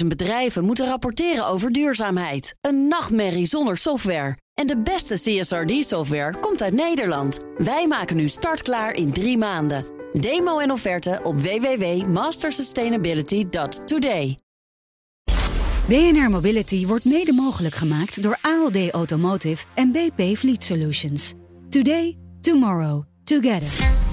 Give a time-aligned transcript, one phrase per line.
[0.00, 2.54] 50.000 bedrijven moeten rapporteren over duurzaamheid.
[2.60, 4.36] Een nachtmerrie zonder software.
[4.54, 7.38] En de beste CSRD-software komt uit Nederland.
[7.56, 9.84] Wij maken nu startklaar in drie maanden.
[10.12, 14.38] Demo en offerte op www.mastersustainability.today.
[15.88, 21.32] BNR Mobility wordt mede mogelijk gemaakt door ALD Automotive en BP Fleet Solutions.
[21.68, 24.05] Today, tomorrow, together.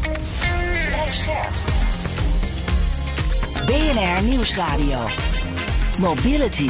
[3.65, 4.99] BNR Nieuwsradio.
[5.99, 6.69] Mobility.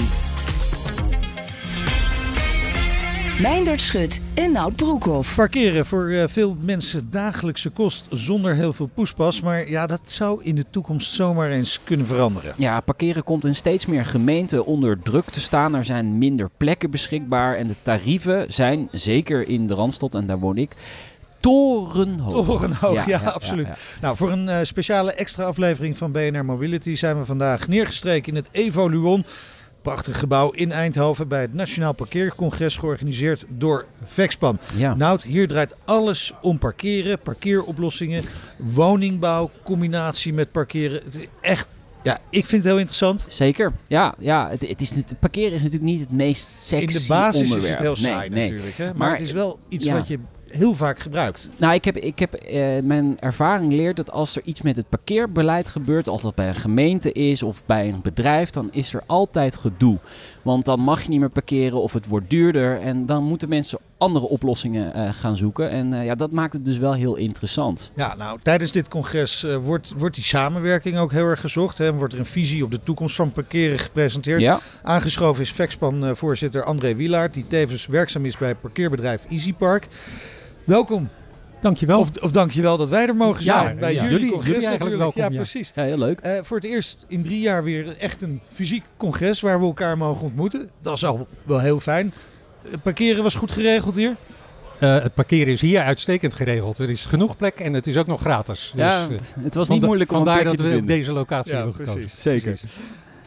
[3.42, 5.36] Meindert Schut en Nout Broekhoff.
[5.36, 9.42] Parkeren voor uh, veel mensen dagelijkse kost zonder heel veel poespas.
[9.42, 12.54] Maar ja, dat zou in de toekomst zomaar eens kunnen veranderen.
[12.58, 15.76] Ja, parkeren komt in steeds meer gemeenten onder druk te staan.
[15.76, 20.40] Er zijn minder plekken beschikbaar en de tarieven zijn, zeker in de Randstad, en daar
[20.40, 20.76] woon ik,
[21.44, 22.46] torenhoog.
[22.46, 23.68] Torenhoog, ja, ja, ja absoluut.
[23.68, 28.30] Ja, nou, voor een uh, speciale extra aflevering van BNR Mobility zijn we vandaag neergestreken
[28.30, 29.26] in het Evoluon.
[29.82, 34.60] Prachtig gebouw in Eindhoven bij het Nationaal Parkeercongres georganiseerd door Vexpan.
[34.76, 34.94] Ja.
[34.94, 38.24] Nout, hier draait alles om parkeren, parkeeroplossingen,
[38.58, 41.02] woningbouw, combinatie met parkeren.
[41.04, 43.26] Het is echt ja, ik vind het heel interessant.
[43.28, 43.72] Zeker.
[43.88, 47.06] Ja, ja het, het is, het parkeren is natuurlijk niet het meest sexy In de
[47.08, 47.64] basis onderwerp.
[47.64, 48.78] is het heel saai nee, natuurlijk.
[48.78, 48.86] Hè?
[48.86, 49.94] Maar, Maar, het is wel iets ja.
[49.94, 50.20] wat je
[50.54, 51.50] heel vaak gebruikt.
[51.58, 54.90] Nou, ik heb, ik heb eh, mijn ervaring leert dat als er iets met het
[54.90, 59.04] parkeerbeleid gebeurt, als dat bij een gemeente is of bij een bedrijf, dan is er
[59.06, 59.98] altijd gedoe.
[60.42, 63.80] Want dan mag je niet meer parkeren of het wordt duurder en dan moeten mensen
[63.98, 65.70] andere oplossingen eh, gaan zoeken.
[65.70, 67.92] En eh, ja, dat maakt het dus wel heel interessant.
[67.96, 71.78] Ja, nou, tijdens dit congres wordt, wordt die samenwerking ook heel erg gezocht.
[71.78, 71.94] Hè?
[71.94, 74.42] Wordt er een visie op de toekomst van parkeren gepresenteerd.
[74.42, 79.88] Ja, Aangeschoven is Vexpan-voorzitter André Wielaert, die tevens werkzaam is bij parkeerbedrijf EasyPark.
[80.64, 81.10] Welkom.
[81.62, 82.00] Dankjewel.
[82.00, 84.04] Of, of dankjewel dat wij er mogen Ja, zijn bij ja.
[84.04, 85.16] jullie, Jullie- congres jullie eigenlijk natuurlijk.
[85.16, 85.50] welkom, ja, ja.
[85.52, 85.72] precies.
[85.76, 86.20] ja heel leuk.
[86.20, 89.98] Eh, voor het eerst in drie jaar weer echt een fysiek congres waar we elkaar
[89.98, 90.70] mogen ontmoeten.
[90.82, 92.14] Dat is al wel heel fijn.
[92.66, 94.16] Eh, parkeren was goed geregeld hier.
[94.80, 96.80] Eh, het parkeren is hier uitstekend geregeld.
[96.80, 98.72] Er is genoeg plek en het is ook nog gratis.
[98.76, 101.56] Dus, ja, eh, het was niet moeilijk om een Vandaar dat te we deze locatie
[101.56, 102.10] hebben gekozen.
[102.18, 102.60] Zeker.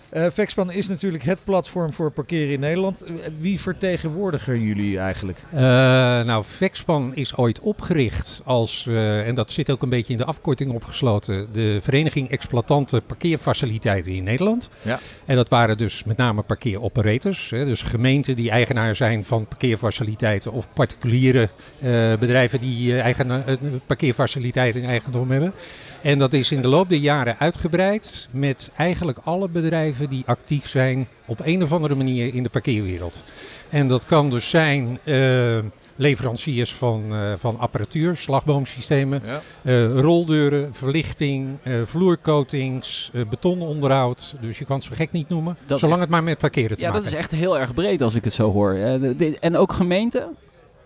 [0.09, 3.05] Eh Vexpan is natuurlijk het platform voor parkeren in Nederland.
[3.41, 5.39] Wie vertegenwoordigen jullie eigenlijk?
[5.53, 10.19] Eh, nou, Vexpan is ooit opgericht als, eh, en dat zit ook een beetje in
[10.19, 14.69] de afkorting opgesloten, de Vereniging Exploitanten Parkeerfaciliteiten in Nederland.
[14.83, 14.99] Ja.
[15.25, 20.53] En dat waren dus met name parkeeroperators, hè, dus gemeenten die eigenaar zijn van parkeerfaciliteiten
[20.53, 21.49] of particuliere
[22.19, 23.57] bedrijven die eigen, eh,
[23.87, 25.53] parkeerfaciliteiten in eigendom hebben.
[26.03, 30.69] En dat is in de loop der jaren uitgebreid met eigenlijk alle bedrijven die actief
[30.69, 33.23] zijn op een of andere manier in de parkeerwereld.
[33.69, 35.59] En dat kan dus zijn eh,
[35.97, 39.41] leveranciers van, eh, van apparatuur, slagboomsystemen, Ja.
[39.63, 44.35] eh, roldeuren, verlichting, eh, vloercoatings, eh, betononderhoud.
[44.41, 46.77] Dus je kan het zo gek niet noemen, Dat zolang is- het maar met parkeren
[46.77, 47.33] te Ja, maken dat is heeft.
[47.33, 48.73] echt heel erg breed als ik het zo hoor.
[48.75, 50.37] De- de- En ook gemeenten?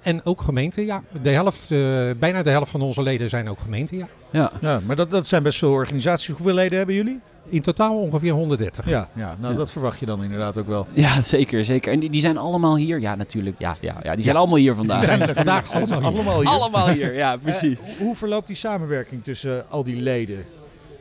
[0.03, 1.03] En ook gemeenten, ja.
[1.23, 1.79] De helft, eh,
[2.19, 4.09] bijna de helft van onze leden zijn ook gemeenten, ja.
[4.31, 4.53] Ja.
[4.61, 6.35] Ja, maar dat, dat zijn best veel organisaties.
[6.35, 7.21] Hoeveel leden hebben jullie?
[7.51, 8.89] In totaal ongeveer 130.
[8.89, 10.87] Ja, ja nou dat verwacht je dan inderdaad ook wel.
[10.93, 11.93] Ja, zeker, zeker.
[11.93, 13.01] En die, die zijn allemaal hier.
[13.01, 13.57] Ja, natuurlijk.
[13.59, 14.99] Ja, ja, ja die zijn allemaal hier vandaag.
[15.07, 16.23] Die zijn vandaag zijn ze allemaal hier.
[16.23, 16.49] allemaal hier.
[16.51, 17.79] allemaal hier, ja, precies.
[17.79, 20.45] Eh, hoe- hoe verloopt die samenwerking tussen al die leden?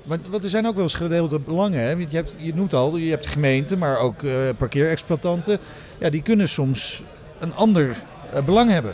[0.03, 1.79] Want, want er zijn ook wel eens gedeelde belangen.
[1.83, 1.97] Hè?
[1.97, 5.59] Want je, hebt, je noemt al, je hebt gemeenten, maar ook eh, parkeerexploitanten.
[5.99, 7.03] Ja, die kunnen soms
[7.39, 7.95] een ander
[8.33, 8.93] eh, belang hebben.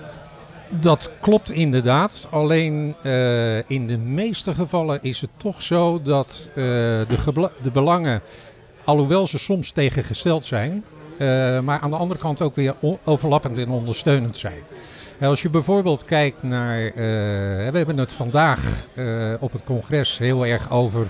[0.81, 2.27] Dat klopt inderdaad.
[2.31, 8.21] Alleen eh, in de meeste gevallen is het toch zo dat eh, de, de belangen,
[8.83, 10.83] alhoewel ze soms tegengesteld zijn,
[11.17, 14.59] eh, maar aan de andere kant ook weer overlappend en ondersteunend zijn.
[15.21, 18.87] Als je bijvoorbeeld kijkt naar, we hebben het vandaag
[19.39, 21.07] op het congres heel erg over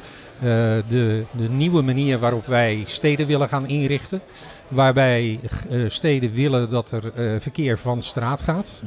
[0.87, 4.21] de, de nieuwe manier waarop wij steden willen gaan inrichten.
[4.67, 5.39] Waarbij
[5.69, 8.83] eh, steden willen dat er eh, verkeer van straat gaat.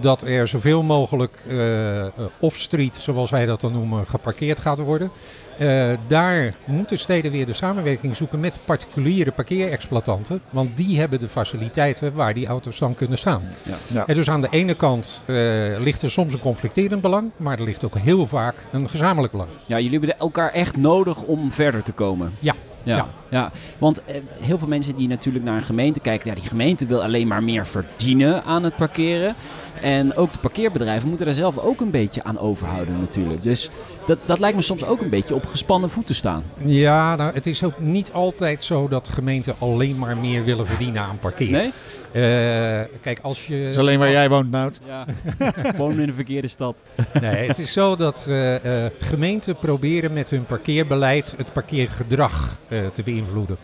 [0.00, 2.06] Dat er zoveel mogelijk eh,
[2.40, 5.10] off-street, zoals wij dat dan noemen, geparkeerd gaat worden.
[5.58, 10.40] Eh, daar moeten steden weer de samenwerking zoeken met particuliere parkeerexploitanten.
[10.50, 13.42] Want die hebben de faciliteiten waar die auto's dan kunnen staan.
[13.86, 14.06] Ja.
[14.06, 15.34] En dus aan de ene kant eh,
[15.78, 19.50] ligt er soms een conflicterend belang, maar er ligt ook heel vaak een gezamenlijk belang.
[19.66, 22.34] Ja, jullie hebben elkaar echt nodig om verder te komen.
[22.38, 22.54] Ja.
[22.82, 23.08] Ja, ja.
[23.30, 23.50] Ja.
[23.78, 27.02] want eh, heel veel mensen die natuurlijk naar een gemeente kijken, ja, die gemeente wil
[27.02, 29.34] alleen maar meer verdienen aan het parkeren.
[29.82, 33.42] En ook de parkeerbedrijven moeten daar zelf ook een beetje aan overhouden natuurlijk.
[33.42, 33.70] Dus
[34.06, 36.42] dat, dat lijkt me soms ook een beetje op gespannen voeten staan.
[36.64, 41.02] Ja, nou, het is ook niet altijd zo dat gemeenten alleen maar meer willen verdienen
[41.02, 41.52] aan parkeren.
[41.52, 41.72] Nee?
[42.12, 43.60] Eh, kijk, als je...
[43.60, 44.80] Dat is alleen waar jij woont, Nout.
[44.86, 45.06] Ja,
[45.76, 46.84] wonen in een verkeerde stad.
[47.20, 52.78] Nee, het is zo dat eh, eh, gemeenten proberen met hun parkeerbeleid het parkeergedrag eh,
[52.86, 53.17] te beïnvloeden.
[53.18, 53.56] Beïnvloeden.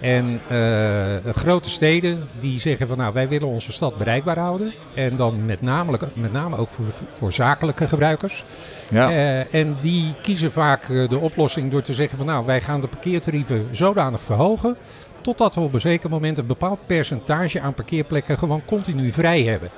[0.00, 4.72] En uh, grote steden die zeggen van nou wij willen onze stad bereikbaar houden.
[4.94, 8.44] En dan met name, met name ook voor, voor zakelijke gebruikers.
[8.90, 9.10] Ja.
[9.10, 12.80] Uh, en die kiezen vaak uh, de oplossing door te zeggen van nou wij gaan
[12.80, 14.76] de parkeertarieven zodanig verhogen.
[15.20, 19.68] Totdat we op een zeker moment een bepaald percentage aan parkeerplekken gewoon continu vrij hebben.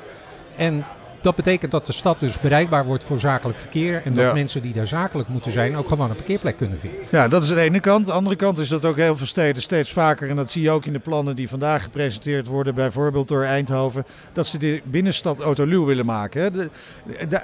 [0.56, 0.84] En
[1.24, 4.02] dat betekent dat de stad dus bereikbaar wordt voor zakelijk verkeer.
[4.04, 7.00] En dat mensen die daar zakelijk moeten zijn ook gewoon een parkeerplek kunnen vinden.
[7.10, 8.06] Ja, dat is de ene kant.
[8.06, 10.70] De andere kant is dat ook heel veel steden steeds vaker, en dat zie je
[10.70, 15.40] ook in de plannen die vandaag gepresenteerd worden, bijvoorbeeld door Eindhoven, dat ze de binnenstad
[15.40, 16.42] autoluw willen maken.
[16.42, 16.50] Hè.
[16.50, 16.68] De,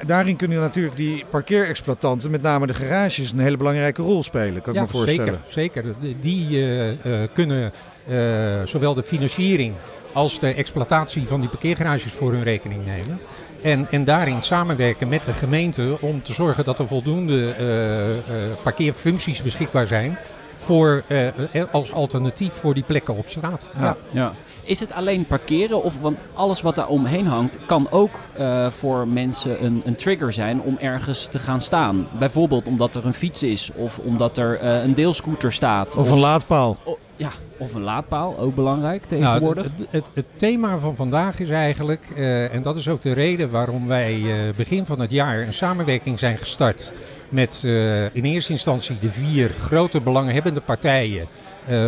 [0.06, 4.74] daarin kunnen natuurlijk die parkeerexploitanten, met name de garages, een hele belangrijke rol spelen, kan
[4.74, 5.40] ik me voorstellen.
[5.46, 6.16] Zeker, zeker.
[6.20, 6.94] Die uh, uh,
[7.34, 7.72] kunnen
[8.08, 8.16] uh,
[8.64, 9.74] zowel de financiering
[10.12, 13.20] als de exploitatie van die parkeergarages voor hun rekening nemen.
[13.62, 18.22] En, en daarin samenwerken met de gemeente om te zorgen dat er voldoende uh, uh,
[18.62, 20.18] parkeerfuncties beschikbaar zijn
[20.60, 23.72] voor, uh, als alternatief voor die plekken op straat.
[23.80, 23.96] Ja.
[24.10, 24.32] ja.
[24.62, 25.82] Is het alleen parkeren?
[25.82, 30.32] Of, want alles wat daar omheen hangt kan ook uh, voor mensen een, een, trigger
[30.32, 32.08] zijn om ergens te gaan staan.
[32.18, 35.96] Bijvoorbeeld omdat er een fiets is of omdat er uh, een deelscooter staat.
[35.96, 36.76] Of, of een laadpaal.
[37.20, 39.64] Ja, of een laadpaal, ook belangrijk tegenwoordig.
[39.64, 43.12] Nou, het, het, het, thema van vandaag is eigenlijk, uh, en dat is ook de
[43.12, 46.92] reden waarom wij uh, begin van het jaar een samenwerking zijn gestart
[47.28, 51.26] met uh, in eerste instantie de vier grote belanghebbende partijen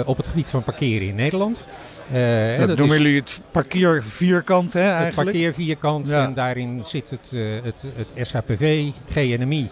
[0.04, 1.68] op het gebied van parkeren in Nederland.
[2.12, 5.16] Uh, dat, dat noemen jullie het parkeervierkant hè, eigenlijk?
[5.16, 6.24] Het parkeervierkant ja.
[6.24, 9.70] en daarin zit het, uh, het, het SHPV, GNMI,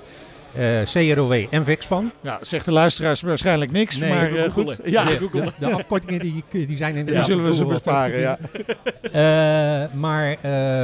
[0.59, 2.13] uh, CROW en VEXPAN.
[2.21, 4.79] Ja, zegt de luisteraars waarschijnlijk niks, nee, maar uh, goed.
[4.85, 8.21] Ja, de, de, de, afkortingen die, die zijn in de Die zullen we ze besparen,
[8.21, 8.39] ja.
[9.03, 10.37] uh, maar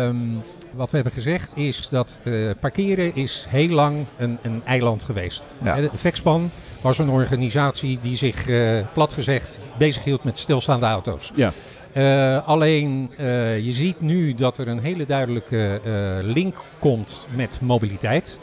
[0.07, 0.43] um,
[0.73, 2.21] wat we hebben gezegd is dat
[2.61, 5.47] parkeren is heel lang een, een eiland geweest.
[5.63, 5.79] Ja.
[5.95, 8.47] VEXPAN was een organisatie die zich
[8.93, 11.33] plat gezegd bezighield met stilstaande auto's.
[11.35, 11.53] Ja.
[11.97, 15.93] Uh, alleen uh, je ziet nu dat er een hele duidelijke uh,
[16.23, 18.39] link komt met mobiliteit.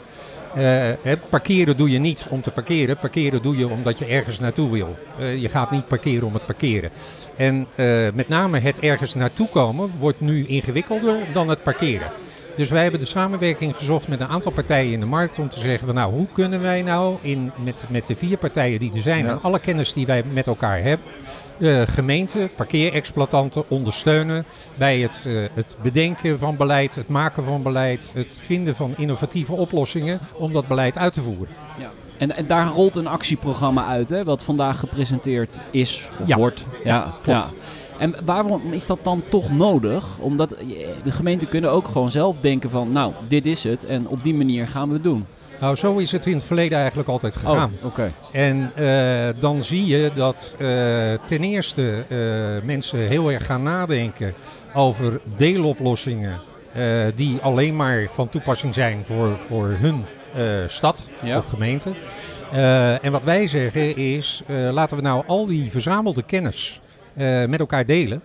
[0.58, 2.96] Uh, parkeren doe je niet om te parkeren.
[2.96, 4.96] Parkeren doe je omdat je ergens naartoe wil.
[5.20, 6.90] Uh, je gaat niet parkeren om het parkeren.
[7.36, 12.10] En uh, met name het ergens naartoe komen wordt nu ingewikkelder dan het parkeren.
[12.56, 15.58] Dus wij hebben de samenwerking gezocht met een aantal partijen in de markt om te
[15.58, 19.00] zeggen van nou hoe kunnen wij nou in, met, met de vier partijen die er
[19.00, 19.30] zijn ja.
[19.30, 21.06] en alle kennis die wij met elkaar hebben,
[21.58, 28.12] uh, gemeenten, parkeerexploitanten ondersteunen bij het, uh, het bedenken van beleid, het maken van beleid,
[28.14, 31.54] het vinden van innovatieve oplossingen om dat beleid uit te voeren.
[31.78, 31.90] Ja.
[32.18, 36.36] En, en daar rolt een actieprogramma uit, hè, wat vandaag gepresenteerd is of ja.
[36.36, 36.66] wordt.
[36.84, 37.54] Ja, klopt.
[37.58, 37.83] Ja.
[37.98, 40.18] En waarom is dat dan toch nodig?
[40.18, 40.48] Omdat
[41.04, 44.34] de gemeenten kunnen ook gewoon zelf denken van, nou, dit is het en op die
[44.34, 45.26] manier gaan we het doen.
[45.60, 47.72] Nou, zo is het in het verleden eigenlijk altijd gegaan.
[47.80, 48.10] Oh, okay.
[48.32, 50.68] En uh, dan zie je dat uh,
[51.26, 52.18] ten eerste uh,
[52.66, 54.34] mensen heel erg gaan nadenken
[54.74, 56.40] over deeloplossingen
[57.14, 60.04] die alleen maar van toepassing zijn voor, voor hun
[60.66, 61.36] stad ja.
[61.36, 61.94] of gemeente.
[63.02, 66.80] en wat wij zeggen is, laten we nou al die verzamelde kennis
[67.48, 68.22] met elkaar delen,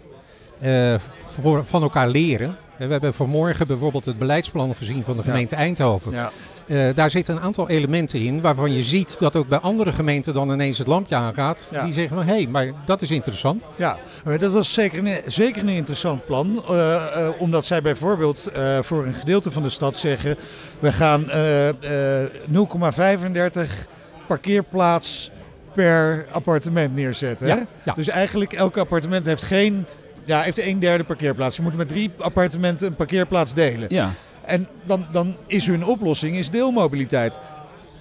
[1.27, 2.57] voor, van elkaar leren.
[2.88, 5.62] We hebben vanmorgen bijvoorbeeld het beleidsplan gezien van de gemeente ja.
[5.62, 6.12] Eindhoven.
[6.12, 6.31] Ja.
[6.65, 10.33] Uh, daar zitten een aantal elementen in waarvan je ziet dat ook bij andere gemeenten
[10.33, 11.68] dan ineens het lampje aangaat.
[11.71, 11.83] Ja.
[11.83, 13.65] Die zeggen van hé, hey, maar dat is interessant.
[13.75, 13.97] Ja,
[14.38, 16.63] dat was zeker een, zeker een interessant plan.
[16.69, 20.37] Uh, uh, omdat zij bijvoorbeeld voor een gedeelte van de stad zeggen:
[20.80, 21.31] we gaan 0,35
[24.28, 25.31] parkeerplaats
[25.73, 27.47] per appartement neerzetten.
[27.47, 27.94] Ja, ja.
[27.94, 29.85] Dus eigenlijk elk appartement heeft geen
[30.30, 31.56] ja, heeft een derde parkeerplaats.
[31.56, 33.88] Ze moeten met drie appartementen een parkeerplaats delen.
[33.94, 34.11] Ja.
[34.45, 37.40] En dan, dan is hun oplossing is deelmobiliteit.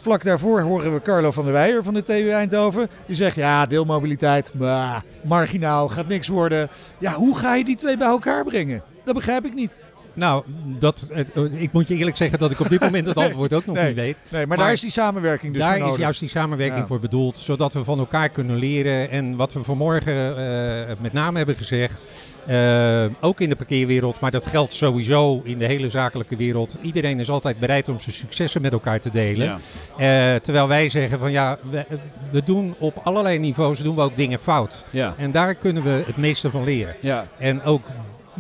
[0.01, 2.89] Vlak daarvoor horen we Carlo van der Weijer van de TU Eindhoven.
[3.07, 6.69] Die zegt, ja, deelmobiliteit, bah, marginaal, gaat niks worden.
[6.99, 8.83] Ja, hoe ga je die twee bij elkaar brengen?
[9.05, 9.83] Dat begrijp ik niet.
[10.19, 10.43] Nou,
[10.79, 11.09] dat,
[11.51, 13.87] ik moet je eerlijk zeggen dat ik op dit moment het antwoord ook nog nee,
[13.87, 14.17] niet weet.
[14.29, 15.97] Nee, maar, maar, daar is die samenwerking dus Daar voor nodig.
[15.97, 16.87] is juist die samenwerking ja.
[16.87, 19.11] voor bedoeld, zodat we van elkaar kunnen leren.
[19.11, 22.07] En wat we vanmorgen uh, met name hebben gezegd,
[22.49, 26.79] uh, ook in de parkeerwereld, maar dat geldt sowieso in de hele zakelijke wereld.
[26.83, 29.61] Iedereen is altijd bereid om zijn successen met elkaar te delen.
[29.99, 30.35] Ja.
[30.35, 31.87] Uh, terwijl wij zeggen van ja, we,
[32.31, 34.85] we, doen op allerlei niveaus doen we ook dingen fout.
[34.91, 35.15] Ja.
[35.19, 36.95] En daar kunnen we het meeste van leren.
[37.01, 37.27] Ja.
[37.39, 37.87] En ook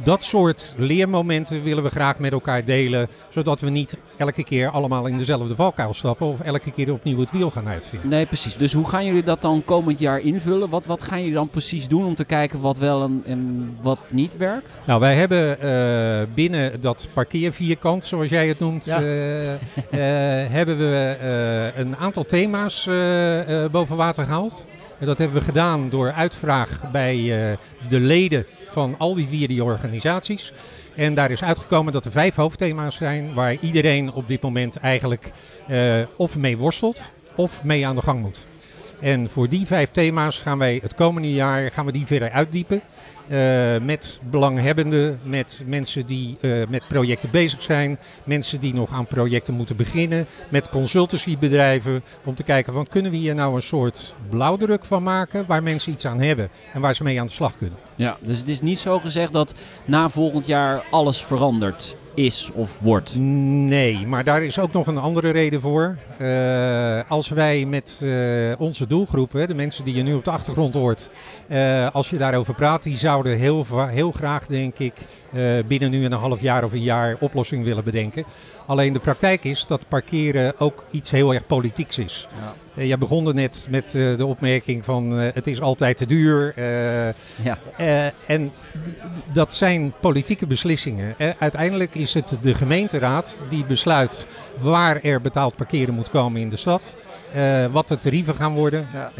[0.05, 3.09] dat soort leermomenten willen we graag met elkaar delen.
[3.29, 6.27] Zodat we niet elke keer allemaal in dezelfde valkuil stappen.
[6.27, 8.09] Of elke keer opnieuw het wiel gaan uitvinden.
[8.09, 8.57] Nee, precies.
[8.57, 10.71] Dus hoe gaan jullie dat dan komend jaar invullen?
[10.71, 14.01] Wat, wat gaan jullie dan precies doen om te kijken wat wel en, en wat
[14.11, 14.81] niet werkt?
[14.87, 19.03] Nou, wij hebben uh, binnen dat parkeervierkant, zoals jij het noemt, ja.
[19.03, 19.59] uh, uh,
[20.57, 21.17] hebben we
[21.77, 22.89] een aantal thema's
[23.71, 24.65] boven water gehaald.
[24.99, 27.57] En dat hebben we gedaan door uitvraag bij eh,
[27.89, 30.53] de leden van al die vier die organisaties.
[30.95, 35.33] En daar is uitgekomen dat er vijf hoofdthema's zijn waar iedereen op dit moment eigenlijk
[35.67, 37.01] eh, of mee worstelt
[37.35, 38.41] of mee aan de gang moet.
[39.01, 42.81] En voor die vijf thema's gaan wij het komende jaar gaan we die verder uitdiepen.
[43.31, 49.07] Uh, met belanghebbenden, met mensen die uh, met projecten bezig zijn, mensen die nog aan
[49.07, 54.15] projecten moeten beginnen, met consultancybedrijven, om te kijken van kunnen we hier nou een soort
[54.31, 57.59] blauwdruk van maken waar mensen iets aan hebben en waar ze mee aan de slag
[57.59, 57.79] kunnen.
[57.95, 59.55] Ja, dus het is niet zo gezegd dat
[59.85, 63.17] na volgend jaar alles verandert is of wordt.
[63.19, 65.97] Nee, maar daar is ook nog een andere reden voor.
[66.21, 70.75] Uh, als wij met uh, onze doelgroepen, de mensen die je nu op de achtergrond
[70.75, 71.11] hoort,
[71.49, 74.95] uh, als je daarover praat, die zouden heel, heel graag, denk ik,
[75.67, 78.25] binnen nu een half jaar of een jaar oplossing willen bedenken.
[78.69, 82.29] Alleen de praktijk is dat parkeren ook iets heel erg politieks is.
[82.75, 82.83] Ja.
[82.83, 86.55] je begon net met de opmerking van het is altijd te duur.
[87.43, 87.59] ja.
[88.27, 88.53] en
[89.33, 91.15] dat zijn politieke beslissingen.
[91.39, 94.27] uiteindelijk is het de gemeenteraad die besluit
[94.59, 96.97] waar er betaald parkeren moet komen in de stad.
[97.37, 99.13] Uh, wat de tarieven gaan worden, ja.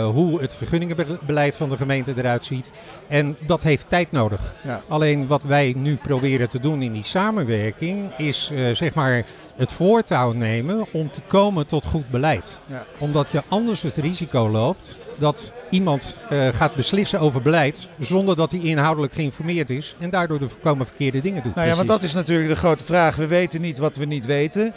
[0.00, 2.72] uh, hoe het vergunningenbeleid van de gemeente eruit ziet.
[3.08, 4.54] En dat heeft tijd nodig.
[4.62, 4.80] Ja.
[4.88, 9.24] Alleen wat wij nu proberen te doen in die samenwerking is uh, zeg maar
[9.56, 12.60] het voortouw nemen om te komen tot goed beleid.
[12.66, 12.86] Ja.
[12.98, 16.20] Omdat je anders het risico loopt dat iemand
[16.52, 21.20] gaat beslissen over beleid zonder dat hij inhoudelijk geïnformeerd is en daardoor de voorkomen verkeerde
[21.20, 21.54] dingen doet.
[21.54, 23.16] Nou ja, want dat is natuurlijk de grote vraag.
[23.16, 24.74] We weten niet wat we niet weten.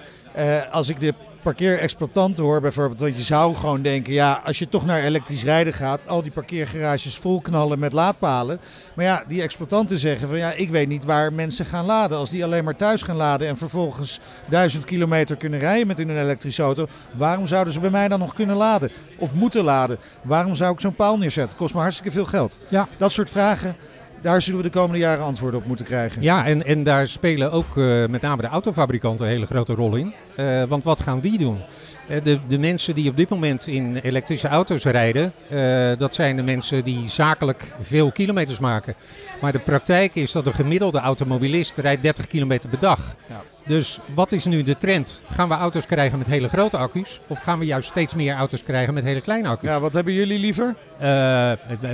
[0.72, 3.00] als ik de parkeerexploitanten hoor bijvoorbeeld.
[3.00, 6.32] Want je zou gewoon denken, ja, als je toch naar elektrisch rijden gaat, al die
[6.32, 8.60] parkeergarages vol knallen met laadpalen.
[8.94, 12.18] Maar ja, die exploitanten zeggen van ja, ik weet niet waar mensen gaan laden.
[12.18, 16.18] Als die alleen maar thuis gaan laden en vervolgens duizend kilometer kunnen rijden met hun
[16.18, 18.92] elektrische auto, waarom zouden ze bij mij dan nog kunnen laden?
[19.18, 19.98] Of moeten laden?
[20.22, 21.58] Waarom zou ik zo'n paal neerzetten?
[21.58, 22.60] Kost me hartstikke veel geld.
[22.68, 22.88] Ja.
[22.98, 23.76] Dat soort vragen
[24.22, 26.22] daar zullen we de komende jaren antwoorden op moeten krijgen.
[26.22, 29.96] Ja, en, en daar spelen ook uh, met name de autofabrikanten een hele grote rol
[29.96, 30.14] in.
[30.40, 31.60] Uh, want wat gaan die doen?
[32.10, 35.34] Uh, de, de mensen die op dit moment in elektrische auto's rijden,
[35.98, 38.96] dat zijn de mensen die zakelijk veel kilometers maken.
[39.42, 43.16] Maar de praktijk is dat een gemiddelde automobilist rijdt 30 kilometer per dag.
[43.30, 43.42] Ja.
[43.68, 45.22] Dus wat is nu de trend?
[45.32, 47.22] Gaan we auto's krijgen met hele grote accu's?
[47.28, 49.70] Of gaan we juist steeds meer auto's krijgen met hele kleine accu's?
[49.70, 50.76] Ja, wat hebben jullie liever?
[50.94, 51.00] Uh,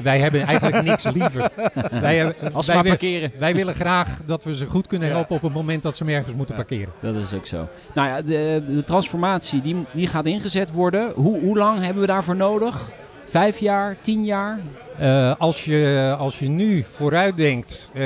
[0.04, 1.50] wij hebben eigenlijk niks liever.
[1.92, 3.32] wij, hebben, Als wij, parkeren.
[3.40, 6.36] wij willen graag dat we ze goed kunnen helpen op het moment dat ze ergens
[6.36, 6.94] moeten parkeren.
[7.00, 7.68] Dat is ook zo.
[7.94, 11.12] Nou ja, de, de transformatie die, die gaat ingezet worden.
[11.16, 12.92] Hoe, hoe lang hebben we daarvoor nodig?
[13.26, 14.60] Vijf jaar, tien jaar?
[15.02, 18.04] Uh, als, je, als je nu vooruit denkt, uh,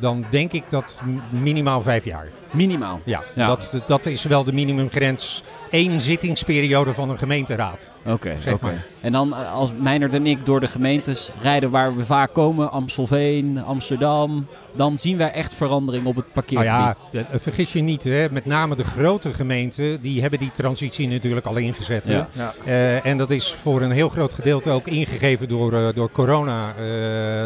[0.00, 2.28] dan denk ik dat minimaal vijf jaar.
[2.52, 3.00] Minimaal?
[3.04, 5.42] Ja, ja, Dat, dat is wel de minimumgrens.
[5.70, 7.94] Eén zittingsperiode van een gemeenteraad.
[8.06, 8.84] Oké, okay.
[9.00, 12.70] En dan eh, als Meinert en ik door de gemeentes rijden waar we vaak komen,
[12.70, 14.46] Amstelveen, Amsterdam,
[14.76, 16.96] dan zien wij echt verandering op het parkeergebied.
[17.12, 21.08] Nou ja, vergis je niet, hè, met name de grote gemeenten, die hebben die transitie
[21.08, 22.06] natuurlijk al ingezet.
[22.06, 22.28] Ja.
[22.32, 22.54] Ja.
[22.66, 26.68] Uh, en dat is voor een heel groot gedeelte ook ingegeven door, uh, door corona
[26.68, 26.76] uh,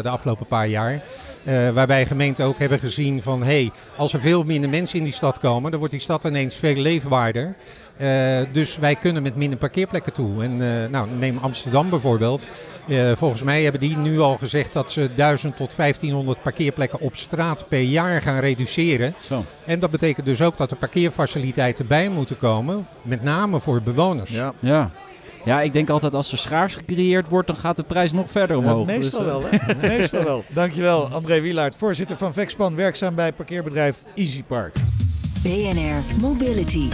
[0.01, 1.01] de afgelopen paar jaar.
[1.43, 5.03] Uh, waarbij gemeenten ook hebben gezien van hé, hey, als er veel minder mensen in
[5.03, 7.55] die stad komen, dan wordt die stad ineens veel leefbaarder.
[8.01, 10.43] Uh, dus wij kunnen met minder parkeerplekken toe.
[10.43, 12.49] En uh, nou, neem Amsterdam bijvoorbeeld.
[13.13, 17.65] volgens mij hebben die nu al gezegd dat ze 1000 tot 1500 parkeerplekken op straat
[17.67, 19.13] per jaar gaan reduceren.
[19.27, 19.43] Zo.
[19.65, 24.31] En dat betekent dus ook dat er parkeerfaciliteiten bij moeten komen, met name voor bewoners.
[24.31, 24.53] Ja.
[24.59, 24.91] ja.
[25.45, 28.57] Ja, ik denk altijd als er schaars gecreëerd wordt, dan gaat de prijs nog verder
[28.57, 28.87] omhoog.
[28.87, 29.75] Ja, meestal dus, wel, hè?
[29.97, 30.43] meestal wel.
[30.49, 34.75] Dankjewel, André Wielaert, voorzitter van Vexpan, werkzaam bij parkeerbedrijf EasyPark.
[35.41, 36.87] BNR Mobility.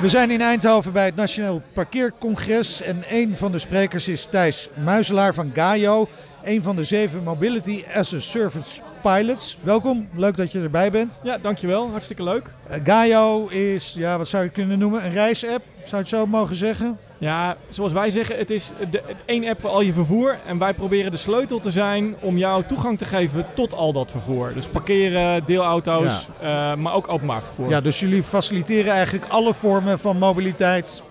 [0.00, 4.68] We zijn in Eindhoven bij het Nationaal Parkeercongres en een van de sprekers is Thijs
[4.84, 6.08] Muizelaar van Gaio,
[6.44, 9.58] een van de zeven Mobility as a Service pilots.
[9.62, 11.20] Welkom, leuk dat je erbij bent.
[11.22, 12.50] Ja, dankjewel, hartstikke leuk.
[12.70, 16.26] Uh, Gaio is, ja, wat zou je kunnen noemen, een reisapp, zou je het zo
[16.26, 16.98] mogen zeggen?
[17.18, 20.38] Ja, zoals wij zeggen, het is de, één app voor al je vervoer.
[20.46, 24.10] En wij proberen de sleutel te zijn om jou toegang te geven tot al dat
[24.10, 24.52] vervoer.
[24.54, 26.72] Dus parkeren, deelauto's, ja.
[26.72, 27.68] uh, maar ook openbaar vervoer.
[27.68, 31.02] Ja, dus jullie faciliteren eigenlijk alle vormen van mobiliteit.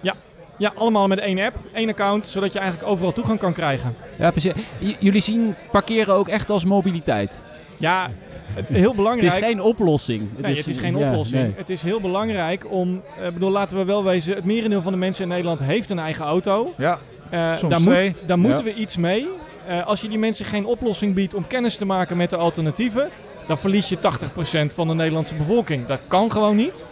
[0.00, 0.14] Ja,
[0.56, 3.96] ja, allemaal met één app, één account, zodat je eigenlijk overal toegang kan krijgen.
[4.18, 4.52] Ja, precies.
[4.78, 7.42] J jullie zien parkeren ook echt als mobiliteit?
[7.76, 8.10] Ja,
[8.54, 9.32] het, heel belangrijk.
[9.32, 10.28] Het is geen oplossing.
[10.32, 11.42] Het, nee, is, het is geen oplossing.
[11.42, 11.52] Nee.
[11.56, 14.98] Het is heel belangrijk om, uh, bedoel, laten we wel wezen, het merendeel van de
[14.98, 16.74] mensen in Nederland heeft een eigen auto.
[16.76, 16.98] Ja,
[17.34, 18.06] uh, soms daar twee.
[18.06, 18.42] Moet, daar ja.
[18.42, 19.28] moeten we iets mee.
[19.68, 23.08] Uh, als je die mensen geen oplossing biedt om kennis te maken met de alternatieven,
[23.46, 25.86] dan verlies je 80% van de Nederlandse bevolking.
[25.86, 26.84] Dat kan gewoon niet.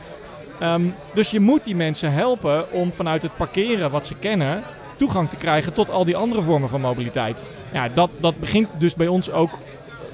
[0.63, 4.63] Um, dus je moet die mensen helpen om vanuit het parkeren wat ze kennen,
[4.97, 7.47] toegang te krijgen tot al die andere vormen van mobiliteit.
[7.73, 9.51] Ja, dat, dat begint dus bij ons ook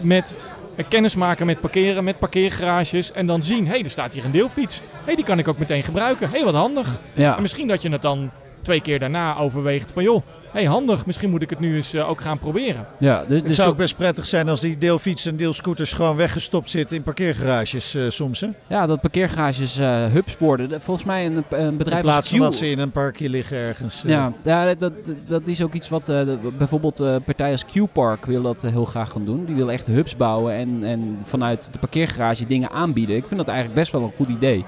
[0.00, 0.42] met eh,
[0.84, 3.12] kennis maken met parkeren, met parkeergarages.
[3.12, 4.80] En dan zien, hé, hey, er staat hier een deelfiets.
[4.80, 6.28] Hé, hey, die kan ik ook meteen gebruiken.
[6.28, 7.00] Hé, hey, wat handig.
[7.12, 7.36] Ja.
[7.36, 8.30] En misschien dat je het dan
[8.66, 11.06] twee keer daarna overweegt van, joh, hey, handig.
[11.06, 12.86] Misschien moet ik het nu eens uh, ook gaan proberen.
[12.98, 16.70] Ja, dus, Het zou ook best prettig zijn als die deelfietsen en deelscooters gewoon weggestopt
[16.70, 18.40] zitten in parkeergarages uh, soms.
[18.40, 18.48] Hè?
[18.66, 20.80] Ja, dat parkeergarages uh, hubs worden.
[20.80, 24.02] Volgens mij een, een bedrijf in plaats van dat ze in een parkje liggen ergens.
[24.06, 24.92] Ja, ja dat,
[25.26, 26.12] dat is ook iets wat
[26.58, 29.44] bijvoorbeeld partijen als Q-Park wil dat heel graag gaan doen.
[29.44, 33.16] Die willen echt hubs bouwen en, en vanuit de parkeergarage dingen aanbieden.
[33.16, 34.64] Ik vind dat eigenlijk best wel een goed idee.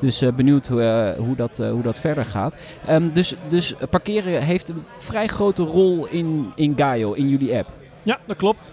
[0.00, 2.56] Dus uh, benieuwd uh, hoe, dat, uh, hoe dat verder gaat.
[2.90, 7.68] Um, dus, dus parkeren heeft een vrij grote rol in, in Gaio, in jullie app.
[8.02, 8.72] Ja, dat klopt.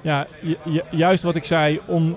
[0.00, 2.16] Ja, ju juist wat ik zei, om...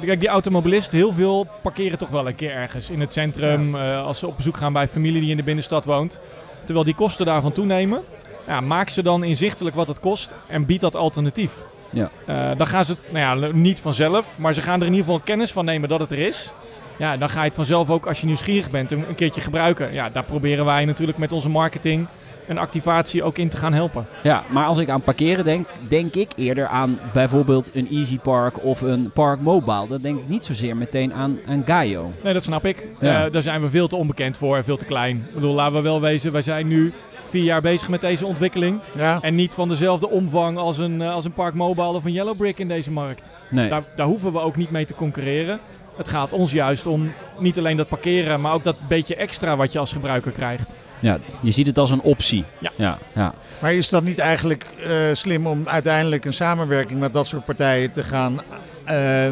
[0.00, 3.76] Kijk, die automobilisten, heel veel parkeren toch wel een keer ergens in het centrum.
[3.76, 4.00] Ja.
[4.00, 6.20] als ze op bezoek gaan bij familie die in de binnenstad woont.
[6.64, 8.00] Terwijl die kosten daarvan toenemen.
[8.46, 11.64] Ja, maak ze dan inzichtelijk wat het kost en bied dat alternatief.
[11.90, 12.10] Ja.
[12.54, 15.20] dan gaan ze het, nou ja, niet vanzelf, maar ze gaan er in ieder geval
[15.20, 16.52] kennis van nemen dat het er is.
[16.96, 19.92] Ja, dan ga je het vanzelf ook als je nieuwsgierig bent een, een keertje gebruiken.
[19.92, 22.06] Ja, daar proberen wij natuurlijk met onze marketing
[22.46, 24.06] en activatie ook in te gaan helpen.
[24.22, 28.64] Ja, maar als ik aan parkeren denk, denk ik eerder aan bijvoorbeeld een Easy Park
[28.64, 29.88] of een Park Mobile.
[29.88, 32.12] Dan denk ik niet zozeer meteen aan, aan Gaio.
[32.22, 32.86] Nee, dat snap ik.
[33.00, 33.26] Ja.
[33.26, 35.16] Uh, daar zijn we veel te onbekend voor en veel te klein.
[35.16, 36.92] Ik bedoel, laten we wel wezen, wij zijn nu
[37.24, 38.80] vier jaar bezig met deze ontwikkeling.
[38.96, 39.18] Ja.
[39.20, 42.36] En niet van dezelfde omvang als een, uh, als een Park Mobile of een Yellow
[42.36, 43.34] Brick in deze markt.
[43.50, 43.68] Nee.
[43.68, 45.60] Daar, daar hoeven we ook niet mee te concurreren.
[45.96, 49.72] Het gaat ons juist om niet alleen dat parkeren, maar ook dat beetje extra wat
[49.72, 50.74] je als gebruiker krijgt.
[51.02, 52.44] Ja, je ziet het als een optie.
[52.58, 52.70] Ja.
[52.76, 53.34] ja, ja.
[53.60, 57.90] Maar is dat niet eigenlijk uh, slim om uiteindelijk een samenwerking met dat soort partijen
[57.90, 58.40] te gaan
[58.88, 59.28] uh,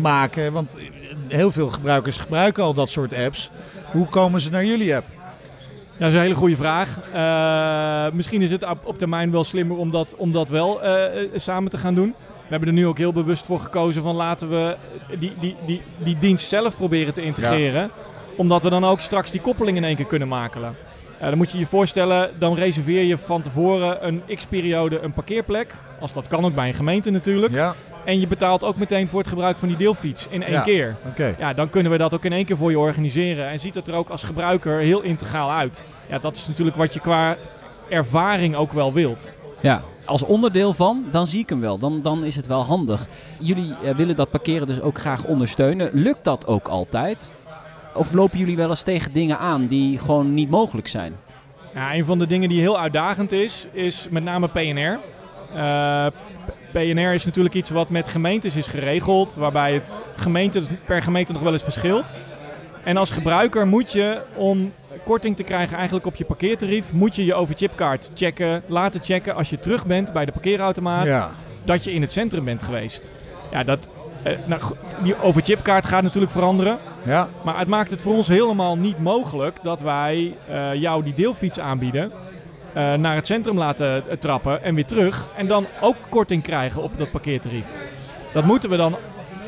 [0.00, 0.52] maken?
[0.52, 0.76] Want
[1.28, 3.50] heel veel gebruikers gebruiken al dat soort apps.
[3.90, 5.06] Hoe komen ze naar jullie app?
[5.92, 6.98] Ja, dat is een hele goede vraag.
[7.14, 10.80] Uh, misschien is het op, op, termijn wel slimmer om dat, om dat wel
[11.34, 12.14] samen te gaan doen.
[12.52, 14.76] We hebben er nu ook heel bewust voor gekozen van laten we
[15.18, 17.80] die, die, die, die dienst zelf proberen te integreren.
[17.82, 17.90] Ja.
[18.36, 20.76] Omdat we dan ook straks die koppeling in één keer kunnen makelen.
[21.20, 25.74] Uh, dan moet je je voorstellen, dan reserveer je van tevoren een x-periode een parkeerplek.
[26.00, 27.52] Als dat kan ook bij een gemeente natuurlijk.
[27.52, 27.74] Ja.
[28.04, 30.62] En je betaalt ook meteen voor het gebruik van die deelfiets in één ja.
[30.62, 30.96] keer.
[31.08, 31.34] Okay.
[31.38, 33.48] Ja, dan kunnen we dat ook in één keer voor je organiseren.
[33.48, 35.84] En ziet het er ook als gebruiker heel integraal uit.
[36.08, 37.36] Ja, dat is natuurlijk wat je qua
[37.88, 39.32] ervaring ook wel wilt.
[39.60, 41.78] Ja, als onderdeel van, dan zie ik hem wel.
[41.78, 43.06] Dan, dan is het wel handig.
[43.38, 45.90] Jullie uh, willen dat parkeren dus ook graag ondersteunen.
[45.92, 47.32] Lukt dat ook altijd?
[47.94, 51.16] Of lopen jullie wel eens tegen dingen aan die gewoon niet mogelijk zijn?
[51.74, 54.98] Ja, een van de dingen die heel uitdagend is, is met name PNR.
[55.54, 56.06] Uh,
[56.72, 61.42] PNR is natuurlijk iets wat met gemeentes is geregeld, waarbij het gemeente per gemeente nog
[61.42, 62.16] wel eens verschilt.
[62.84, 64.72] En als gebruiker moet je, om
[65.04, 69.50] korting te krijgen eigenlijk op je parkeertarief, moet je je overchipkaart checken, laten checken als
[69.50, 71.30] je terug bent bij de parkeerautomaat, ja.
[71.64, 73.10] dat je in het centrum bent geweest.
[73.50, 73.88] Ja, dat,
[74.22, 74.62] eh, nou,
[75.02, 76.78] die overchipkaart gaat natuurlijk veranderen.
[77.02, 77.28] Ja.
[77.44, 81.58] Maar het maakt het voor ons helemaal niet mogelijk dat wij uh, jou die deelfiets
[81.58, 82.12] aanbieden.
[82.76, 85.28] Uh, naar het centrum laten uh, trappen en weer terug.
[85.36, 87.66] En dan ook korting krijgen op dat parkeertarief.
[88.32, 88.96] Dat moeten we dan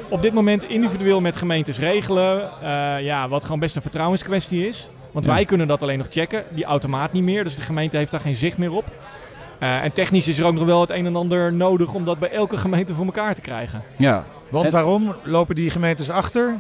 [0.08, 2.50] op dit moment individueel met gemeentes regelen.
[3.02, 4.90] Ja, wat gewoon best een vertrouwenskwestie is.
[5.14, 5.32] Want ja.
[5.32, 6.44] wij kunnen dat alleen nog checken.
[6.48, 7.44] Die automaat niet meer.
[7.44, 8.84] Dus de gemeente heeft daar geen zicht meer op.
[9.60, 12.18] Uh, en technisch is er ook nog wel het een en ander nodig om dat
[12.18, 13.82] bij elke gemeente voor elkaar te krijgen.
[13.96, 14.24] Ja.
[14.48, 16.56] Want en waarom lopen die gemeentes achter?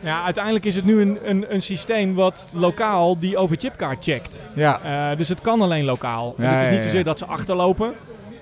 [0.00, 4.46] Ja, uiteindelijk is het nu een, een, een systeem wat lokaal die overchipkaart checkt.
[4.54, 5.10] Ja.
[5.10, 6.34] Uh, dus het kan alleen lokaal.
[6.38, 7.94] Ja, dus het is niet ja, zozeer dat ze achterlopen.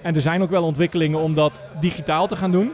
[0.02, 2.72] En er zijn ook wel ontwikkelingen om dat digitaal te gaan doen.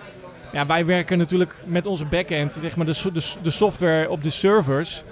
[0.53, 4.31] Ja, wij werken natuurlijk met onze backend, zeg maar de, de, de software op de
[4.31, 5.03] servers,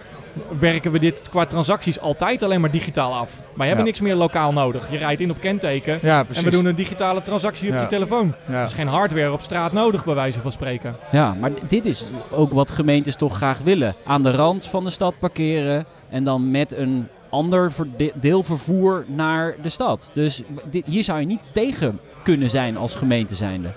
[0.58, 3.32] werken we dit qua transacties altijd alleen maar digitaal af.
[3.54, 3.90] Wij hebben Ja.
[3.90, 4.90] niks meer lokaal nodig.
[4.90, 7.80] Je rijdt in op kenteken Ja, en we doen een digitale transactie op Ja.
[7.80, 8.34] je telefoon.
[8.48, 8.54] Ja.
[8.54, 10.96] Er is geen hardware op straat nodig, bij wijze van spreken.
[11.12, 13.94] Ja, maar dit is ook wat gemeentes toch graag willen.
[14.04, 17.72] Aan de rand van de stad parkeren en dan met een ander
[18.14, 20.10] deelvervoer naar de stad.
[20.12, 23.68] Dus dit, hier zou je niet tegen kunnen zijn als gemeente zijnde.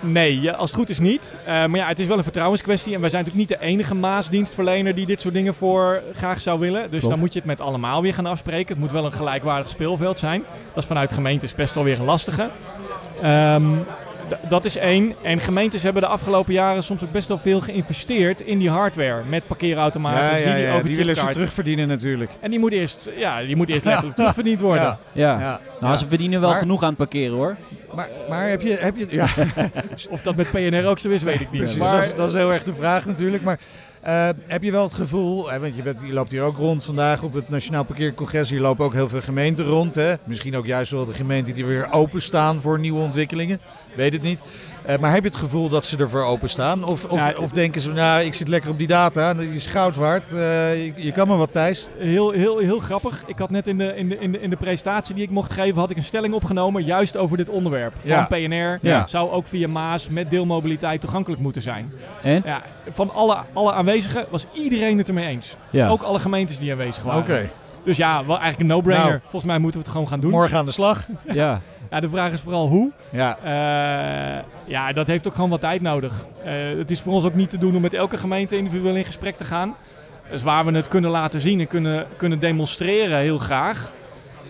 [0.00, 1.36] Nee, ja, als het goed is niet.
[1.40, 2.94] Eh, maar ja, het is wel een vertrouwenskwestie.
[2.94, 6.58] En wij zijn natuurlijk niet de enige Maasdienstverlener die dit soort dingen voor graag zou
[6.60, 6.82] willen.
[6.82, 7.08] Dus Klopt.
[7.08, 8.68] dan moet je het met allemaal weer gaan afspreken.
[8.68, 10.42] Het moet wel een gelijkwaardig speelveld zijn.
[10.72, 12.48] Dat is vanuit gemeentes best wel weer een lastige.
[13.22, 13.86] Ehm, d-
[14.48, 15.14] dat is één.
[15.22, 19.22] En gemeentes hebben de afgelopen jaren soms ook best wel veel geïnvesteerd in die hardware.
[19.28, 22.30] Met parkeerautomaten, Ja, ja, die, die ja, die willen ze terugverdienen natuurlijk.
[22.40, 24.82] En die moet eerst, ja, die moet eerst letterlijk terugverdiend worden.
[24.82, 24.98] Ja.
[25.12, 25.60] Ja, Ja.
[25.80, 27.56] nou ze verdienen wel Maar- genoeg aan het parkeren hoor.
[27.94, 28.76] Maar, maar heb je...
[28.80, 29.26] Heb je ja,
[30.10, 31.60] Of dat met PNR ook zo is, weet ik niet.
[31.60, 31.78] precies.
[31.78, 33.42] Maar, dat, is, dat is heel erg de vraag natuurlijk.
[33.42, 33.58] Maar
[34.04, 37.22] Eh, heb je wel het gevoel, hè, want je, bent, loopt hier ook rond vandaag
[37.22, 38.50] op het Nationaal Parkeercongres.
[38.50, 39.94] Hier lopen ook heel veel gemeenten rond.
[39.94, 40.14] Hè?
[40.24, 43.60] Misschien ook juist wel de gemeenten die weer openstaan voor nieuwe ontwikkelingen.
[43.96, 44.40] Weet het niet.
[44.84, 46.88] Eh, maar heb je het gevoel dat ze ervoor openstaan?
[46.88, 49.66] Of, of, Ja, of denken ze, nou, ik zit lekker op die data, die is
[49.66, 50.32] goud waard.
[50.32, 51.88] Eh, je, je kan maar wat, Thijs.
[51.98, 53.22] Heel, heel, heel grappig.
[53.26, 55.52] Ik had net in de, in, de, in, de, in de presentatie die ik mocht
[55.52, 57.92] geven, had ik een stelling opgenomen juist over dit onderwerp.
[58.02, 58.26] Ja.
[58.26, 59.06] Van PNR Ja.
[59.06, 61.92] zou ook via Maas met deelmobiliteit toegankelijk moeten zijn.
[62.22, 62.42] En?
[62.44, 65.56] Ja, van alle, alle aanwezigen was iedereen het ermee eens.
[65.70, 65.88] Ja.
[65.88, 67.20] Ook alle gemeentes die aanwezig waren.
[67.20, 67.50] Oké,
[67.84, 69.08] Dus ja, wel eigenlijk een no-brainer.
[69.08, 69.20] Nou.
[69.20, 70.30] Volgens mij moeten we het gewoon gaan doen.
[70.30, 71.06] morgen aan de slag.
[71.32, 71.60] ja.
[71.90, 72.92] Ja, de vraag is vooral hoe.
[73.10, 76.26] Ja, Eh, ja, dat heeft ook gewoon wat tijd nodig.
[76.44, 79.04] Eh, het is voor ons ook niet te doen om met elke gemeente individueel in
[79.04, 79.74] gesprek te gaan.
[80.30, 83.92] Dus waar we het kunnen laten zien en kunnen, kunnen demonstreren, heel graag.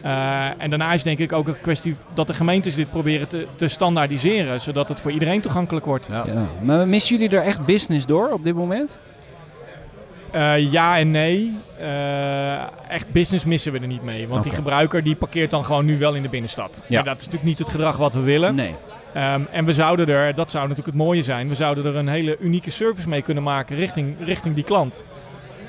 [0.02, 3.46] Eh, en daarna is denk ik ook een kwestie dat de gemeentes dit proberen te,
[3.56, 6.06] te standaardiseren, zodat het voor iedereen toegankelijk wordt.
[6.10, 6.24] Ja.
[6.26, 6.46] Ja.
[6.62, 8.98] Maar missen jullie er echt business door op dit moment?
[10.34, 11.56] Eh, ja en nee.
[11.78, 14.28] Eh, echt business missen we er niet mee.
[14.28, 16.84] Want die gebruiker die parkeert dan gewoon nu wel in de binnenstad.
[16.88, 16.98] Ja.
[16.98, 18.54] En dat is natuurlijk niet het gedrag wat we willen.
[18.54, 18.74] Nee.
[19.12, 22.08] Ehm, en we zouden er, dat zou natuurlijk het mooie zijn, we zouden er een
[22.08, 25.06] hele unieke service mee kunnen maken richting, richting die klant.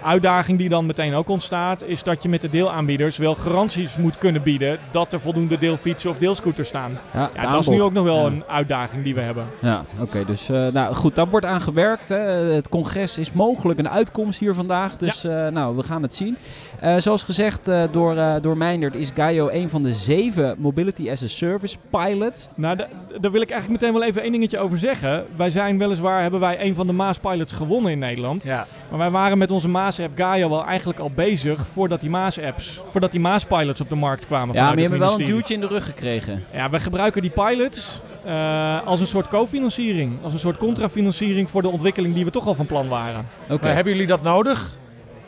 [0.06, 4.18] Uitdaging die dan meteen ook ontstaat, is dat je met de deelaanbieders wel garanties moet
[4.18, 6.98] kunnen bieden dat er voldoende deelfietsen of deelscooters staan.
[7.14, 8.26] Ja, dat is nu ook nog wel Ja.
[8.26, 9.46] een uitdaging die we hebben.
[9.60, 10.26] Ja, oké.
[10.26, 12.10] dus eh, nou goed, daar wordt aan gewerkt.
[12.10, 12.18] Hè.
[12.54, 14.98] Het congres is mogelijk een uitkomst hier vandaag.
[14.98, 16.38] Dus eh, nou, we gaan het zien.
[16.80, 21.10] Eh, zoals gezegd eh, door, eh door Meindert is Gaio een van de zeven Mobility
[21.12, 22.48] as a Service pilots.
[22.56, 22.88] Nou, da-
[23.20, 25.26] daar wil ik eigenlijk meteen wel even één dingetje over zeggen.
[25.36, 28.44] Wij zijn weliswaar, hebben wij een van de Maas Pilots gewonnen in Nederland.
[28.44, 28.66] ja.
[28.90, 33.12] Maar wij waren met onze Maas-app Gaia wel eigenlijk al bezig voordat die Maas-apps, voordat
[33.12, 34.56] die Maas-pilots op de markt kwamen.
[34.56, 36.44] Ja, maar je hebt wel een duwtje in de rug gekregen.
[36.54, 40.14] Ja, wij gebruiken die pilots eh, als een soort cofinanciering.
[40.24, 43.26] Als een soort contrafinanciering voor de ontwikkeling die we toch al van plan waren.
[43.50, 43.68] Oké.
[43.68, 44.78] Hebben jullie dat nodig?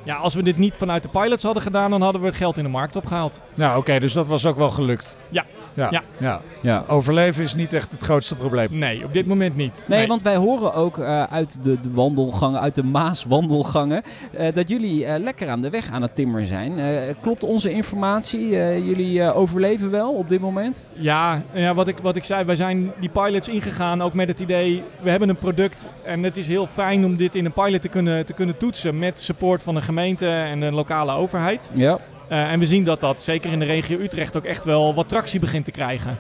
[0.08, 2.58] Ja, als we dit niet vanuit de pilots hadden gedaan, dan hadden we het geld
[2.58, 3.42] in de markt opgehaald.
[3.54, 5.20] Nou, oké, dus dat was ook wel gelukt.
[5.30, 5.46] Ja.
[5.78, 5.88] Ja.
[5.92, 6.04] Ja.
[6.18, 6.42] ja.
[6.62, 6.84] Ja.
[6.88, 8.68] Overleven is niet echt het grootste probleem.
[8.72, 9.86] Nee, op dit moment niet.
[9.88, 14.70] Nee, want wij horen ook eh, uit de, de wandelgangen, uit de Maaswandelgangen, eh dat
[14.70, 16.80] jullie eh, lekker aan de weg aan het timmeren zijn.
[16.80, 18.60] Eh, klopt onze informatie?
[18.60, 20.84] Eh, jullie eh, overleven wel op dit moment?
[20.94, 24.40] Ja, ja wat, ik, wat ik zei, wij zijn die pilots ingegaan ook met het
[24.40, 27.82] idee, we hebben een product en het is heel fijn om dit in een pilot
[27.82, 31.72] te kunnen, te kunnen toetsen met support van een gemeente en de lokale overheid.
[31.74, 32.00] Ja.
[32.28, 35.10] Eh, en we zien dat dat zeker in de regio Utrecht ook echt wel wat
[35.10, 36.20] tractie begint te krijgen.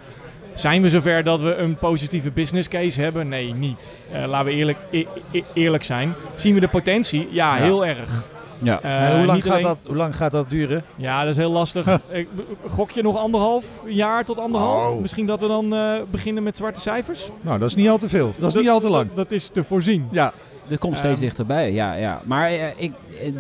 [0.54, 3.28] Zijn we zover dat we een positieve business case hebben?
[3.28, 3.96] Nee, niet.
[4.12, 6.14] Eh, laten we eerlijk, e- e- eerlijk zijn.
[6.36, 7.28] Zien we de potentie?
[7.32, 7.64] Ja, Ja.
[7.64, 8.26] heel erg.
[8.62, 8.82] Ja.
[8.82, 10.84] Eh, hoe, lang gaat alleen- dat, hoe lang gaat dat duren?
[10.96, 12.00] Ja, dat is heel lastig.
[12.12, 12.28] Ik-
[12.68, 14.94] Gok je nog anderhalf jaar tot anderhalf?
[14.94, 15.02] Oh.
[15.02, 17.30] Misschien dat we dan eh, beginnen met zwarte cijfers?
[17.42, 18.34] Nou, dat is niet al te veel.
[18.38, 19.14] Dat is niet al te lang.
[19.14, 20.08] Dat is te voorzien.
[20.12, 20.34] Ja,
[20.68, 21.28] Dat komt steeds Ehm.
[21.28, 21.94] dichterbij, ja.
[21.94, 22.22] ja.
[22.26, 22.92] Maar eh, ik,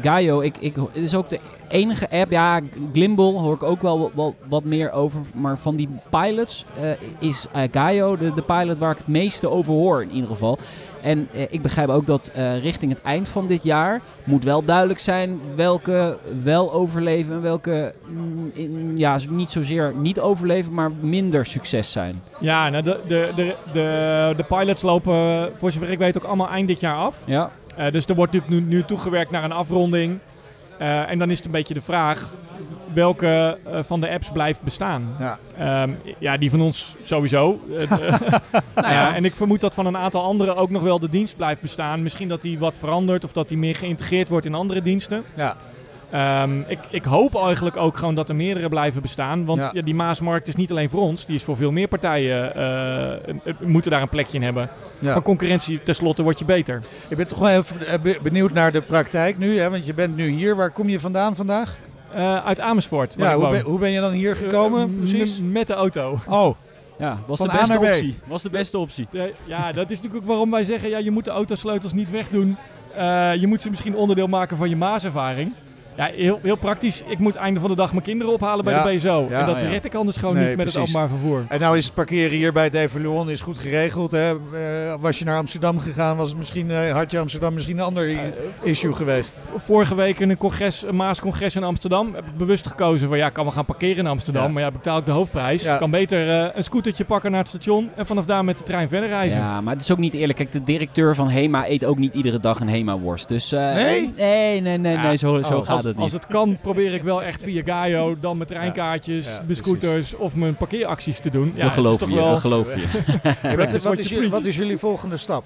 [0.01, 2.31] Gaio, ik, ik, het is ook de enige app.
[2.31, 2.59] Ja,
[2.93, 4.11] Glimbal hoor ik ook wel,
[4.47, 5.19] wat meer over.
[5.35, 9.49] Maar van die pilots eh, is eh, Gaio de, de pilot waar ik het meeste
[9.49, 10.57] over hoor in ieder geval.
[11.01, 14.99] En eh, ik begrijp ook dat richting het eind van dit jaar moet wel duidelijk
[14.99, 21.45] zijn welke wel overleven en welke mm, in- ja, niet zozeer niet overleven, maar minder
[21.45, 22.21] succes zijn.
[22.39, 26.49] Ja, nou de, de, de, de, de pilots lopen, voor zover ik weet, ook allemaal
[26.49, 27.17] eind dit jaar af.
[27.25, 27.51] Ja,
[27.91, 30.19] dus er wordt natuurlijk nu, nu toegewerkt naar een afronding.
[30.77, 32.33] Eh, en dan is het een beetje de vraag
[32.93, 35.15] welke eh, van de apps blijft bestaan.
[35.19, 35.39] ja.
[35.57, 37.59] Ehm, ja, die van ons sowieso.
[37.77, 37.89] Eh,
[38.75, 41.35] nou ja, en ik vermoed dat van een aantal anderen ook nog wel de dienst
[41.35, 42.03] blijft bestaan.
[42.03, 45.23] Misschien dat die wat verandert of dat die meer geïntegreerd wordt in andere diensten.
[45.35, 45.57] ja.
[46.11, 49.45] Ehm, ik, ik hoop eigenlijk ook gewoon dat er meerdere blijven bestaan.
[49.45, 49.69] Want Ja.
[49.73, 52.55] ja, die Maasmarkt is niet alleen voor ons, die is voor veel meer partijen.
[52.55, 53.19] eh, eh,
[53.65, 54.69] moeten daar een plekje in hebben.
[54.99, 55.13] ja.
[55.13, 56.81] Van concurrentie tenslotte word je beter.
[57.07, 59.59] Ik ben toch wel even eh, be- benieuwd naar de praktijk nu.
[59.59, 59.69] Hè?
[59.69, 60.55] Want je bent nu hier.
[60.55, 61.77] Waar kom je vandaan vandaag?
[62.13, 63.15] Eh, uit Amersfoort.
[63.17, 65.39] Ja, hoe, ben, hoe ben je dan hier gekomen precies?
[65.43, 66.19] Met de auto.
[66.29, 66.55] Oh,
[66.97, 68.19] ja was Van de beste optie.
[68.25, 69.07] Was de beste optie.
[69.45, 72.57] Ja, dat is natuurlijk ook waarom wij zeggen, ja, je moet de autosleutels niet wegdoen.
[72.95, 75.53] Eh, je moet ze misschien onderdeel maken van je maaservaring.
[75.97, 77.03] Ja, heel, heel praktisch.
[77.07, 79.25] Ik moet einde van de dag mijn kinderen ophalen bij Ja, de BSO.
[79.29, 79.39] ja.
[79.39, 80.93] en dat red ik anders gewoon Nee, niet met precies.
[80.93, 81.45] het openbaar vervoer.
[81.49, 84.11] en nou is het parkeren hier bij het Evaluon is goed geregeld.
[84.11, 84.29] Hè?
[84.29, 87.83] Eh, was je naar Amsterdam gegaan, was het misschien, eh, had je Amsterdam misschien een
[87.83, 88.17] ander i-
[88.63, 89.37] issue geweest.
[89.55, 93.27] Vorige week in een, congres, een Maascongres in Amsterdam heb ik bewust gekozen van ja,
[93.27, 94.43] ik kan wel gaan parkeren in Amsterdam.
[94.43, 94.49] Ja.
[94.49, 95.63] Maar ja, betaal ik de hoofdprijs.
[95.63, 98.63] Ik kan beter eh, een scootertje pakken naar het station en vanaf daar met de
[98.63, 99.39] trein verder reizen.
[99.39, 100.37] Ja, maar het is ook niet eerlijk.
[100.37, 103.27] Kijk, de directeur van Hema eet ook niet iedere dag een Hema-worst.
[103.27, 104.13] Dus eh, Nee?
[104.17, 106.21] nee, nee, nee, Ja, nee, zo, zo oh, gaat als, het als niet.
[106.21, 110.15] het kan, probeer ik wel echt via Gaio dan mijn treinkaartjes, Ja, ja, mijn scooters
[110.15, 111.51] of mijn parkeeracties te doen.
[111.55, 112.87] Ja, we geloven je, wel- we geloven je.
[113.57, 115.45] Wat, is wat, is je wat is jullie volgende stap?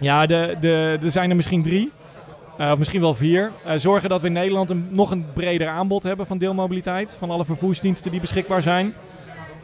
[0.00, 1.92] Ja, de, de, er zijn er misschien drie.
[2.60, 3.52] Uh, misschien wel vier.
[3.66, 7.16] Uh, zorgen dat we in Nederland een, nog een breder aanbod hebben van deelmobiliteit.
[7.18, 8.94] Van alle vervoersdiensten die beschikbaar zijn.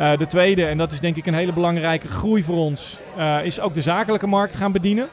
[0.01, 3.01] Uh, de tweede, en dat is denk ik een hele belangrijke groei voor ons,
[3.43, 5.09] is ook de zakelijke markt gaan bedienen.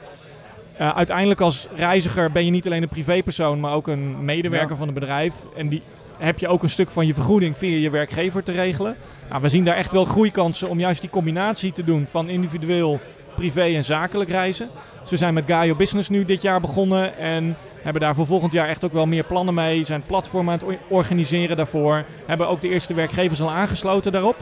[0.79, 4.75] Uiteindelijk als reiziger ben je niet alleen een privépersoon, maar ook een medewerker ja.
[4.75, 5.35] van een bedrijf.
[5.55, 5.81] En die
[6.17, 8.95] heb je ook een stuk van je vergoeding via je werkgever te regelen.
[9.29, 12.99] Nou, we zien daar echt wel groeikansen om juist die combinatie te doen van individueel,
[13.35, 14.69] privé en zakelijk reizen.
[15.01, 18.51] Dus we zijn met Gaio Business nu dit jaar begonnen en hebben daar voor volgend
[18.51, 19.83] jaar echt ook wel meer plannen mee.
[19.83, 22.05] Zijn platformen aan het organiseren daarvoor.
[22.25, 24.35] Hebben ook de eerste werkgevers al aangesloten daarop.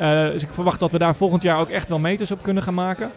[0.00, 2.62] Uh, dus ik verwacht dat we daar volgend jaar ook echt wel meters op kunnen
[2.62, 3.10] gaan maken.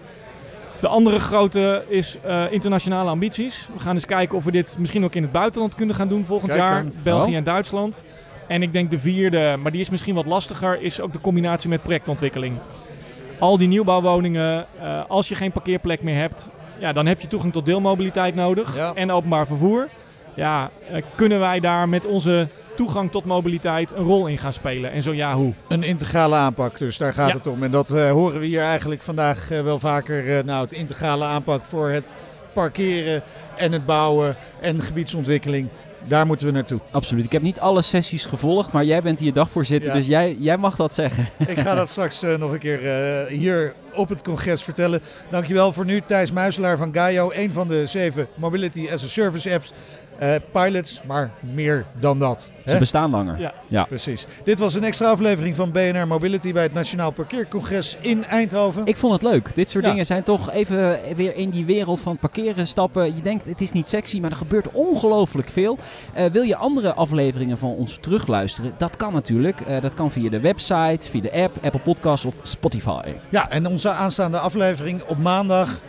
[0.79, 3.69] De andere grote is uh, internationale ambities.
[3.73, 6.25] We gaan eens kijken of we dit misschien ook in het buitenland kunnen gaan doen
[6.25, 6.85] volgend jaar.
[7.03, 7.37] België oh.
[7.37, 8.03] en Duitsland.
[8.47, 11.69] En ik denk de vierde, maar die is misschien wat lastiger, is ook de combinatie
[11.69, 12.57] met projectontwikkeling.
[13.39, 17.53] Al die nieuwbouwwoningen, uh, als je geen parkeerplek meer hebt, ja, dan heb je toegang
[17.53, 19.87] tot deelmobiliteit nodig en openbaar vervoer.
[20.33, 24.91] Ja, uh, kunnen wij daar met onze toegang tot mobiliteit een rol in gaan spelen?
[24.91, 25.53] En zo ja, hoe?
[25.67, 27.63] Een integrale aanpak, dus daar gaat het om.
[27.63, 30.25] En dat uh, horen we hier eigenlijk vandaag uh, wel vaker.
[30.25, 32.15] Uh, nou, het integrale aanpak voor het
[32.53, 33.23] parkeren
[33.55, 35.67] en het bouwen en gebieidsontwikkeling.
[36.07, 36.79] Daar moeten we naartoe.
[36.91, 37.25] Absoluut.
[37.25, 39.97] Ik heb niet alle sessies gevolgd, maar jij bent hier dagvoorzitter, ja.
[39.97, 41.27] dus jij, jij mag dat zeggen.
[41.47, 42.79] Ik ga dat straks nog een keer
[43.27, 45.01] hier op het congres vertellen.
[45.29, 49.53] Dankjewel voor nu, Thijs Muiselaar van Gaio, een van de zeven Mobility as a Service
[49.53, 49.71] apps.
[50.21, 52.51] Uh, pilots, maar meer dan dat.
[52.65, 52.77] Ze hè?
[52.77, 53.39] bestaan langer.
[53.39, 53.53] Ja.
[53.67, 54.25] ja, precies.
[54.43, 58.85] Dit was een extra aflevering van BNR Mobility bij het Nationaal Parkeercongres in Eindhoven.
[58.85, 59.55] Ik vond het leuk.
[59.55, 63.15] Dit soort dingen zijn toch even weer in die wereld van parkeren stappen.
[63.15, 65.77] Je denkt het is niet sexy, maar er gebeurt ongelooflijk veel.
[66.17, 68.73] Uh, wil je andere afleveringen van ons terugluisteren?
[68.77, 69.61] Dat kan natuurlijk.
[69.67, 73.13] Uh, dat kan via de website, via de app, Apple Podcasts of Spotify.
[73.29, 75.79] Ja, en onze aanstaande aflevering op maandag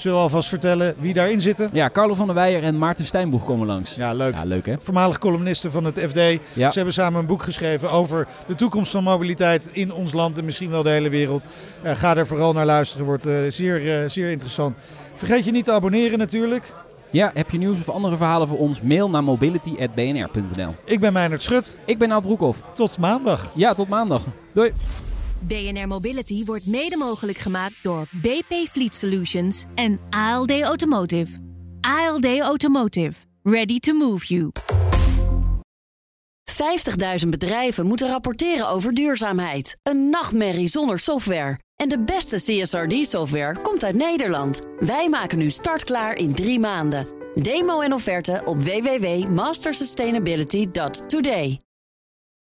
[0.00, 1.68] Zullen we alvast vertellen wie daarin zitten?
[1.72, 3.94] Ja, Carlo van der Weijer en Maarten Steinboeg komen langs.
[3.94, 4.34] Ja, leuk.
[4.34, 4.74] Ja, leuk hè?
[4.80, 6.18] Voormalig columnisten van het FD.
[6.52, 6.70] Ja.
[6.70, 10.44] Ze hebben samen een boek geschreven over de toekomst van mobiliteit in ons land en
[10.44, 11.46] misschien wel de hele wereld.
[11.84, 14.76] Uh, ga er vooral naar luisteren, wordt uh, zeer, uh, zeer interessant.
[15.14, 16.72] Vergeet je niet te abonneren natuurlijk.
[17.10, 18.80] Ja, heb je nieuws of andere verhalen voor ons?
[18.82, 21.78] Mail naar mobility.bnr.nl Ik ben Meijnerd Schut.
[21.84, 22.62] Ik ben Nout Broekhoff.
[22.74, 23.50] Tot maandag.
[23.54, 24.22] Ja, tot maandag.
[24.52, 24.72] Doei.
[25.40, 31.38] BNR Mobility wordt mede mogelijk gemaakt door BP Fleet Solutions en ALD Automotive.
[31.80, 33.12] ALD Automotive.
[33.42, 34.50] Ready to move you.
[37.22, 39.76] 50.000 bedrijven moeten rapporteren over duurzaamheid.
[39.82, 41.58] Een nachtmerrie zonder software.
[41.76, 44.60] En de beste CSRD-software komt uit Nederland.
[44.78, 47.06] Wij maken nu startklaar in drie maanden.
[47.34, 51.60] Demo en offerte op www.mastersustainability.today.